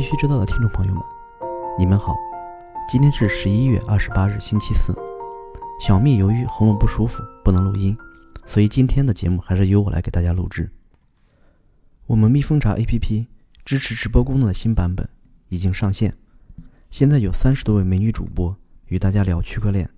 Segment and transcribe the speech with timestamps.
[0.00, 1.02] 必须知道的听众朋友们，
[1.78, 2.16] 你们好。
[2.90, 4.94] 今天是十一月二十八日，星期四。
[5.78, 7.94] 小蜜由于喉咙不舒服，不能录音，
[8.46, 10.70] 所以今天的节目还是由我来给大家录制。
[12.06, 13.26] 我们蜜蜂茶 APP
[13.62, 15.06] 支持直播功能的新版本
[15.50, 16.16] 已经上线，
[16.88, 18.56] 现在有三十多位美女主播
[18.86, 19.90] 与大家聊区块链。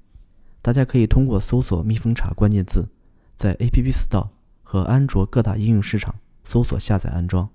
[0.60, 2.88] 大家可以通过搜索“蜜蜂茶”关键字，
[3.36, 4.30] 在 APP Store
[4.64, 7.48] 和安卓各大应用市场搜索下载安装。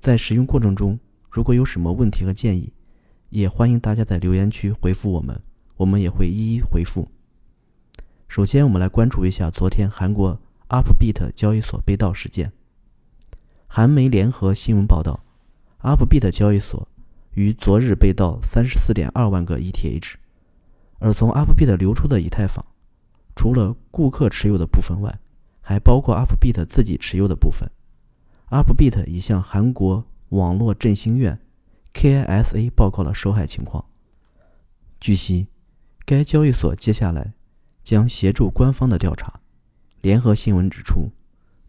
[0.00, 0.98] 在使用过程中，
[1.30, 2.72] 如果有什么问题和建议，
[3.28, 5.40] 也欢迎大家在留言区回复我们，
[5.76, 7.08] 我们也会一一回复。
[8.26, 10.36] 首先，我们来关注一下昨天韩国
[10.68, 12.50] Upbit 交易所被盗事件。
[13.68, 15.20] 韩媒联合新闻报道
[15.82, 16.88] ，Upbit 交易所
[17.34, 20.14] 于昨日被盗三十四点二万个 ETH，
[20.98, 22.66] 而从 Upbit 流出的以太坊，
[23.36, 25.16] 除了顾客持有的部分外，
[25.60, 27.70] 还包括 Upbit 自己持有的部分。
[28.50, 31.38] Upbit 已向韩国网络振兴院
[31.92, 33.84] （KISA） 报告了受害情况。
[35.00, 35.48] 据悉，
[36.04, 37.32] 该交易所接下来
[37.82, 39.40] 将协助官方的调查。
[40.00, 41.10] 联合新闻指出，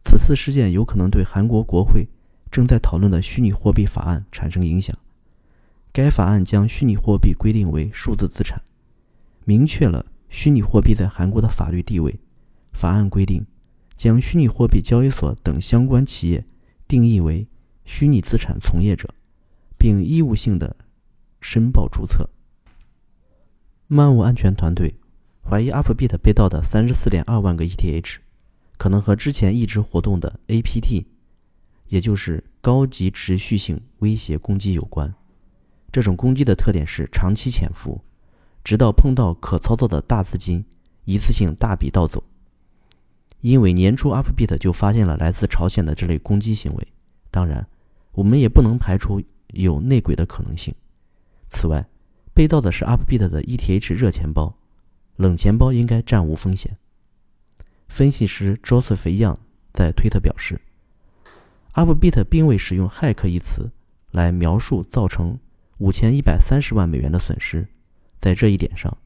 [0.03, 2.08] 此次事件有可能对韩国国会
[2.52, 4.95] 正在讨论的虚拟货币法案产生影响。
[5.91, 8.61] 该法案将虚拟货币规定为数字资产，
[9.43, 12.19] 明确了虚拟货币在韩国的法律地位。
[12.73, 13.45] 法案规定，
[13.97, 16.45] 将虚拟货币交易所等相关企业。
[16.88, 17.47] 定义为
[17.94, 19.14] 虚拟资产从业者，
[19.78, 20.78] 并义务性的
[21.42, 22.30] 申报注册。
[23.86, 24.95] 漫无安全团队
[25.44, 28.16] 怀疑 Upbit 被盗的三十四点二万个 ETH，
[28.78, 31.06] 可能和之前一直活动的 APT，
[31.89, 35.14] 也就是高级持续性威胁攻击有关。
[35.92, 38.02] 这种攻击的特点是长期潜伏，
[38.64, 40.64] 直到碰到可操作的大资金，
[41.03, 42.23] 一次性大笔盗走。
[43.42, 46.88] 因为年初 Upbit 就发现了来自朝鲜的这类攻击行为，
[47.30, 47.67] 当然，
[48.14, 50.73] 我们也不能排除有内鬼的可能性。
[51.50, 51.86] 此外，
[52.34, 54.55] 被盗的是 Upbit 的 ETH 热钱包，
[55.17, 56.77] 冷钱包应该暂无风险。
[57.88, 59.38] 分析师 Joseph Young
[59.73, 60.61] 在推特表示
[61.73, 63.70] ，Upbit 并未使用“骇客”一词
[64.11, 65.38] 来描述造成
[65.77, 67.67] 五千一百三十万美元的损失，
[68.17, 68.98] 在这一点上，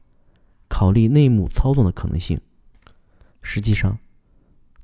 [0.68, 2.40] 考虑内幕操纵的可能性。
[3.42, 3.98] 实际上，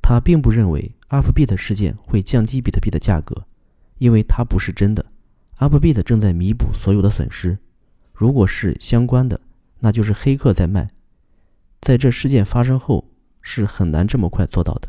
[0.01, 3.47] 他并不认为 Upbit 事件会降低比特币的价格，
[4.03, 5.07] 因为它不是真的。
[5.59, 7.57] Upbit 正在弥补所有的损失，
[8.13, 9.41] 如果是相关的，
[9.79, 10.91] 那就是黑客在卖。
[11.81, 13.05] 在这事件发生后，
[13.43, 14.89] 是很难这么快做到的。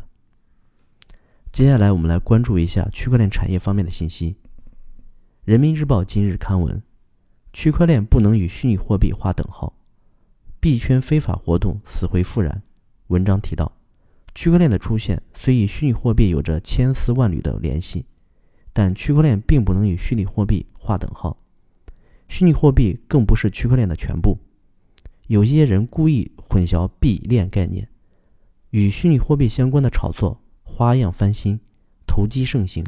[1.52, 4.34] 接下来，我们来关注一下区块链产业方面的信息。
[5.44, 6.82] 人民日报今日刊文：
[7.52, 9.74] 区块链不能与虚拟货币划等号，
[10.58, 12.60] 币圈非法活动死灰复燃。
[13.06, 13.70] 文章提到。
[14.34, 18.04] 区块链的出现虽与虚拟货币有着千丝万缕的联系，
[18.74, 21.38] 但区块链并不能与虚拟货币划等号。
[22.28, 24.36] 虚拟货币更不是区块链的全部。
[25.28, 27.88] 有些人故意混淆币链概念，
[28.70, 31.58] 与虚拟货币相关的炒作花样翻新、
[32.06, 32.84] 投机盛行、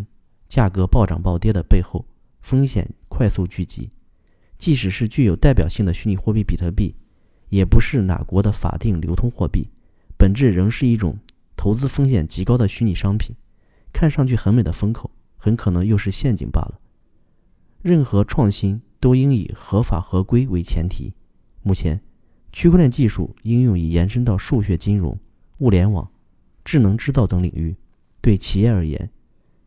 [0.47, 2.05] 价格暴涨暴跌的背后，
[2.43, 3.89] 风险快速聚集。
[4.59, 6.95] 即使是具有代表性的虚拟货币比特币，
[7.49, 9.69] 也不是哪国的法定流通货币，
[10.19, 11.19] 本质仍是一种。
[11.59, 13.35] 投资风险极高的虚拟商品，
[13.91, 15.11] 看上去很美的风口，
[15.47, 16.81] 很可能又是陷阱罢了。
[17.81, 21.13] 任何创新都应以合法合规为前提。
[21.63, 22.01] 目前，
[22.51, 25.17] 区块链技术应用已延伸到数学金融、
[25.59, 26.11] 物联网、
[26.65, 27.77] 智能制造等领域。
[28.21, 29.09] 对企业而言，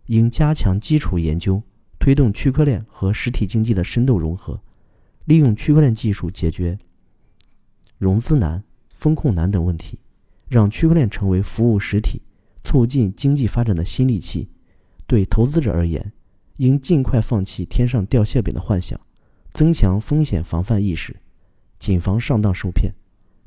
[0.08, 1.64] 应加强基础研究，
[1.98, 4.62] 推动区块链和实体经济的深度融合，
[5.24, 6.78] 利用区块链技术解决
[7.98, 8.62] 融资难、
[8.94, 9.98] 风控难等问题。
[10.50, 12.22] 让区块链成为服务实体、
[12.66, 14.50] 促进经济发展的新利器。
[15.10, 16.14] 对投资者而言，
[16.58, 19.00] 应尽快放弃天上掉馅饼的幻想，
[19.52, 21.20] 增强风险防范意识，
[21.80, 22.94] 谨防上当受骗，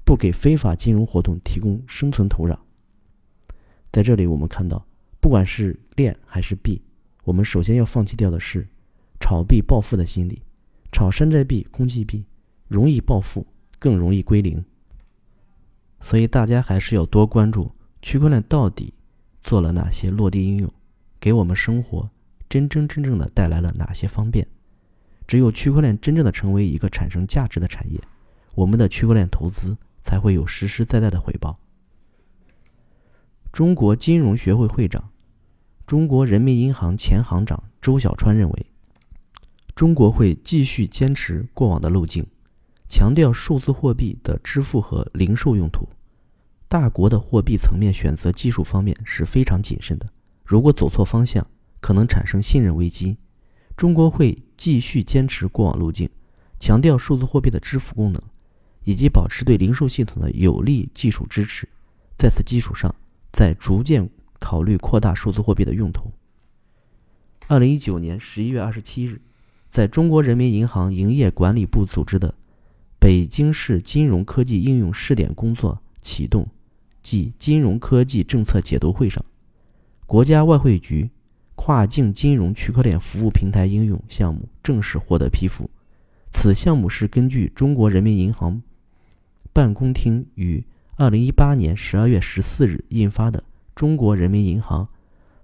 [0.04, 2.58] 不给非法金融活动提供生存土壤。
[3.92, 4.84] 在这里，我们看到，
[5.20, 6.82] 不管是链还是币，
[7.22, 8.66] 我们首先要放弃掉的是
[9.20, 10.42] 炒币暴富的心理。
[10.91, 12.24] 炒山寨币、公币币，
[12.66, 13.47] 容易暴富，
[13.78, 14.65] 更容易归零。
[16.00, 17.70] 所以大家还是要多关注
[18.03, 18.92] 区块链到底
[19.44, 20.68] 做了哪些落地应用，
[21.22, 22.10] 给我们生活
[22.48, 24.45] 真真正正的带来了哪些方便。
[25.28, 28.01] 只有区块链真正的成为一个产生价值的产业，
[28.57, 31.57] 我们的区块链投资才会有实实在在的回报。
[33.53, 35.10] 中国金融学会会长、
[35.86, 38.66] 中国人民银行前行长周小川认为，
[39.77, 42.27] 中国会继续坚持过往的路径。
[42.89, 45.89] 强调数字货币的支付和零售用途，
[46.68, 50.07] 大国的货币层面选择技术方面是非常谨慎的。
[50.53, 51.47] 如果走错方向，
[51.81, 53.16] 可能产生信任危机。
[53.75, 56.10] 中国会继续坚持过往路径，
[56.60, 58.22] 强调数字货币的支付功能，
[58.84, 61.66] 以及保持对零售系统的有力技术支持。
[62.19, 62.95] 在此基础上，
[63.33, 64.07] 再逐渐
[64.41, 66.13] 考虑扩大数字货币的用途。
[67.47, 69.22] 二零一九年十一月二十七日，
[69.71, 72.34] 在中国人民银行营业管理部组织的
[73.01, 76.47] 北京市金融科技应用试点工作启动
[77.03, 79.25] 暨金融科技政策解读会上，
[80.12, 81.09] 国家外汇局
[81.54, 85.70] 跨境金融区块链服务平台应用项目正式获得批复。
[86.30, 88.60] 此项目是根据中国人民银行
[89.54, 90.62] 办公厅于
[90.97, 93.41] 二零一八年十二月十四日印发的
[93.74, 94.86] 《中国人民银行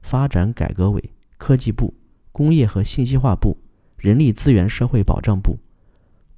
[0.02, 1.02] 发展改革委、
[1.38, 1.94] 科技部、
[2.30, 3.56] 工业和信息化部、
[3.96, 5.56] 人力资源社会保障部、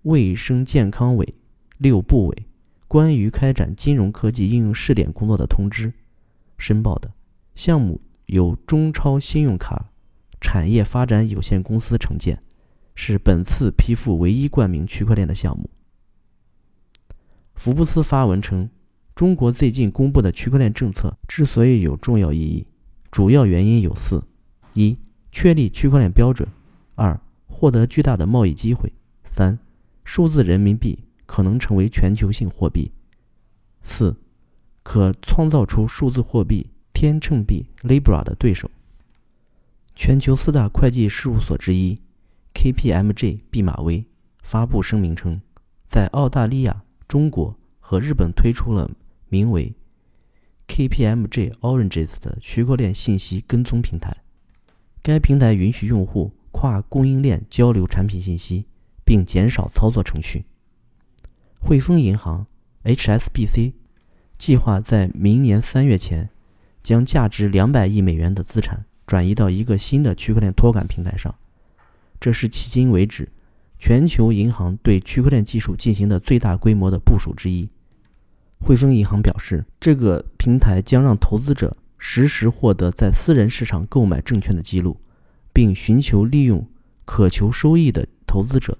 [0.03, 1.35] 卫生健康委
[1.79, 2.47] 六部委
[2.87, 5.88] 关于开展金融科技应用试点工作的通知》
[6.59, 7.11] 申报的
[7.56, 8.00] 项目
[8.31, 9.91] 由中超信用卡
[10.41, 12.43] 产业发展有限公司承建，
[12.94, 15.71] 是本次批复唯一冠名区块链的项目。
[17.55, 18.71] 福布斯发文称。
[19.12, 22.67] 中国最近公布的区块链政策之所以有重要意义，
[23.11, 24.25] 主要原因有四：
[24.73, 24.97] 一、
[25.31, 26.49] 确立区块链标准；
[26.94, 28.88] 二、获得巨大的贸易机会；
[29.25, 29.59] 三、
[30.06, 32.93] 数字人民币可能成为全球性货币；
[33.83, 34.17] 四、
[34.83, 38.70] 可创造出数字货币天秤币 Libra 的对手。
[39.94, 41.99] 全球四大会计事务所之一
[42.52, 44.05] KPMG 毕马威
[44.43, 45.41] 发布声明称，
[45.87, 48.91] 在澳大利亚、中国和日本推出了。
[49.31, 49.73] 名为
[50.69, 54.14] KPMG Oranges 的区块链信息跟踪平台，
[55.02, 58.67] 该平台允许用户跨供应链交流产品信息，
[59.06, 60.44] 并减少操作程序。
[61.61, 62.47] 汇丰银行
[62.85, 63.73] HSBC
[64.37, 66.29] 计划在明年三月前
[66.82, 71.35] 将价值两百亿美元的资产转移到一个新的区块链托管平台上，
[72.21, 73.29] 这是迄今为止
[73.79, 77.69] 全球银行对区块链技术进行的最大规模的部署之一。
[78.59, 85.00] 汇丰银行表示，这个平台将让投资者实时获得在私人市场购买证券的记录，
[85.53, 86.69] 并寻求利用
[87.05, 88.76] 可求收益的投资者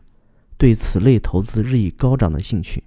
[0.59, 2.85] 对此类投资日益高涨的兴趣。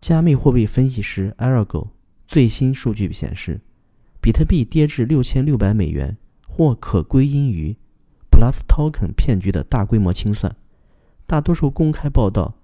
[0.00, 1.88] 加密货币分析师 Arago
[2.28, 3.60] 最新数据显示，
[4.20, 6.16] 比特币跌至六千六百美元，
[6.46, 7.74] 或可归因于
[8.30, 10.54] Plus Token 骗局的大规模清算。
[11.26, 12.54] 大多数公开报道。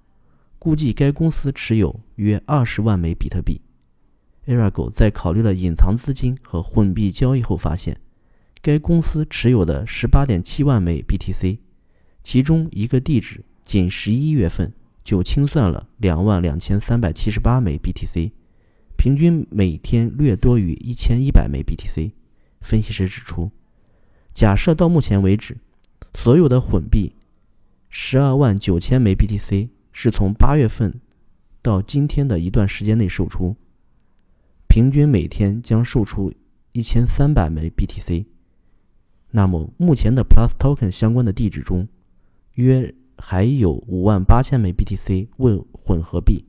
[0.57, 3.61] 估计该公司持有约二十万枚比特币。
[4.47, 8.01] Arago 在考虑了隐藏资金和混币交易后发现，
[8.63, 11.59] 该公司持有的十八点七万枚 BTC，
[12.23, 14.73] 其中一个地址仅十一月份
[15.03, 18.31] 就清算了两万两千三百七十八枚 BTC，
[18.97, 22.13] 平均每天略多于一千一百枚 BTC。
[22.61, 23.51] 分析师指出，
[24.33, 25.57] 假设到目前为止，
[26.15, 27.13] 所有的混币
[27.89, 29.69] 十二万九千枚 BTC。
[29.97, 31.01] 是从八月份
[31.63, 33.55] 到今天的一段时间内售出，
[34.67, 36.35] 平均每天将售出
[36.73, 38.25] 一千三百枚 BTC。
[39.31, 41.87] 那么目前的 Plus Token 相关的地址中，
[42.55, 46.45] 约还有五万八千枚 BTC 为混合币。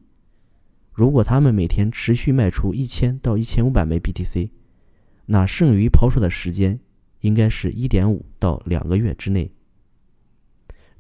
[0.96, 4.50] 如果他们每天持续卖出一千到一千五百枚 BTC，
[5.26, 6.80] 那剩余抛售的时间
[7.20, 9.52] 应该是一点五到两个月之内。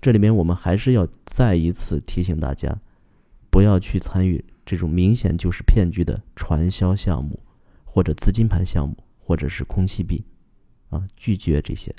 [0.02, 2.78] 这里面我们还是要再一次提醒大家，
[3.50, 7.40] 不要去参与这种明显就是骗局的传销项目，
[7.86, 10.25] 或者资金盘项目，或者是空气币，
[10.90, 11.96] 啊，拒绝这些。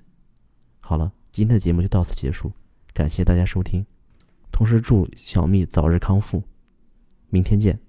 [0.81, 2.53] 好了，今天的节目就到此结束，
[2.93, 3.87] 感谢大家收听，
[4.53, 6.43] 同时祝小蜜早日康复，
[7.31, 7.86] 明天见。